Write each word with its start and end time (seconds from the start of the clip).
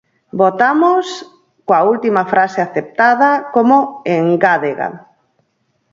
Votamos 0.41 1.05
coa 1.67 1.81
última 1.93 2.23
frase 2.33 2.59
aceptada 2.61 3.29
como 3.55 3.77
engádega. 4.19 4.87